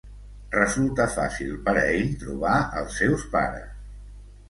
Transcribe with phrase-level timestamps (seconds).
[0.55, 3.73] Resulta fàcil per a ell trobar els seus pares.